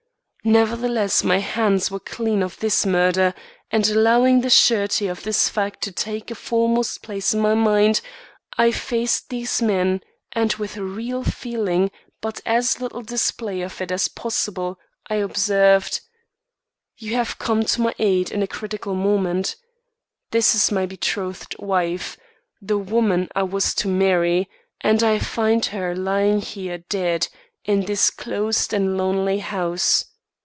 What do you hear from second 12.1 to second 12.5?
but